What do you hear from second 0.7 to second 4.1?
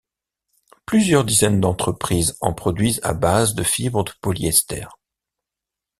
Plusieurs dizaines d'entreprise en produisent à base de fibres